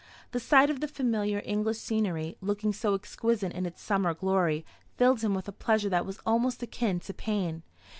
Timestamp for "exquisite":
2.95-3.51